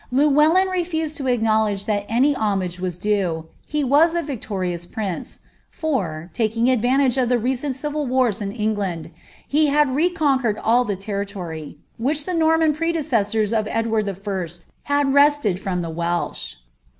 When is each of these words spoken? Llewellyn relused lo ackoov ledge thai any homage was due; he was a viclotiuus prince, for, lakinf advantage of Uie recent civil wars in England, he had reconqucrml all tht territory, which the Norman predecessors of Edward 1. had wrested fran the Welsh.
Llewellyn 0.11 0.67
relused 0.67 1.19
lo 1.19 1.27
ackoov 1.27 1.65
ledge 1.65 1.85
thai 1.85 2.07
any 2.09 2.33
homage 2.35 2.79
was 2.79 2.97
due; 2.97 3.45
he 3.67 3.83
was 3.83 4.15
a 4.15 4.23
viclotiuus 4.23 4.91
prince, 4.91 5.41
for, 5.69 6.31
lakinf 6.33 6.73
advantage 6.73 7.19
of 7.19 7.29
Uie 7.29 7.43
recent 7.43 7.75
civil 7.75 8.07
wars 8.07 8.41
in 8.41 8.51
England, 8.51 9.11
he 9.47 9.67
had 9.67 9.89
reconqucrml 9.89 10.59
all 10.63 10.85
tht 10.85 10.99
territory, 11.01 11.77
which 11.99 12.25
the 12.25 12.33
Norman 12.33 12.73
predecessors 12.73 13.53
of 13.53 13.67
Edward 13.69 14.07
1. 14.07 14.49
had 14.85 15.13
wrested 15.13 15.59
fran 15.59 15.81
the 15.81 15.91
Welsh. 15.91 16.55